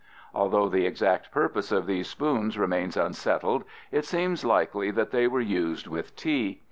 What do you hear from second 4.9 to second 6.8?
they were used with tea.